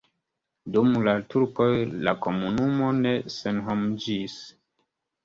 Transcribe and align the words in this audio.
Dum 0.77 0.93
la 1.07 1.11
turkoj 1.33 1.67
la 2.07 2.13
komunumo 2.27 2.87
ne 3.03 3.13
senhomiĝis. 3.35 4.39